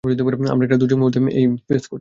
[0.51, 0.97] আমরা একটা দুর্যোগ
[1.31, 1.89] এই মুহূর্তে ফেস করছি!